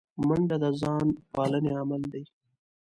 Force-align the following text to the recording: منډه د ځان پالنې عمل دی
منډه 0.27 0.57
د 0.63 0.65
ځان 0.81 1.07
پالنې 1.33 1.71
عمل 1.81 2.01
دی 2.13 2.23